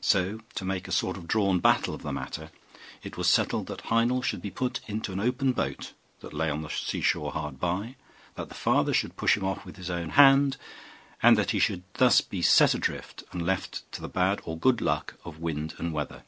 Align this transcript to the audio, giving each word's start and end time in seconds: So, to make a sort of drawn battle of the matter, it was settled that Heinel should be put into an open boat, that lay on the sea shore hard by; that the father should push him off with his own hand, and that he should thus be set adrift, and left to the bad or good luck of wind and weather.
So, 0.00 0.40
to 0.56 0.64
make 0.64 0.88
a 0.88 0.90
sort 0.90 1.16
of 1.16 1.28
drawn 1.28 1.60
battle 1.60 1.94
of 1.94 2.02
the 2.02 2.10
matter, 2.12 2.50
it 3.04 3.16
was 3.16 3.30
settled 3.30 3.68
that 3.68 3.82
Heinel 3.82 4.22
should 4.22 4.42
be 4.42 4.50
put 4.50 4.80
into 4.88 5.12
an 5.12 5.20
open 5.20 5.52
boat, 5.52 5.92
that 6.18 6.34
lay 6.34 6.50
on 6.50 6.62
the 6.62 6.68
sea 6.68 7.00
shore 7.00 7.30
hard 7.30 7.60
by; 7.60 7.94
that 8.34 8.48
the 8.48 8.56
father 8.56 8.92
should 8.92 9.16
push 9.16 9.36
him 9.36 9.44
off 9.44 9.64
with 9.64 9.76
his 9.76 9.88
own 9.88 10.08
hand, 10.18 10.56
and 11.22 11.38
that 11.38 11.52
he 11.52 11.60
should 11.60 11.84
thus 11.94 12.20
be 12.20 12.42
set 12.42 12.74
adrift, 12.74 13.22
and 13.30 13.46
left 13.46 13.82
to 13.92 14.00
the 14.00 14.08
bad 14.08 14.40
or 14.42 14.58
good 14.58 14.80
luck 14.80 15.14
of 15.24 15.38
wind 15.38 15.74
and 15.78 15.92
weather. 15.92 16.24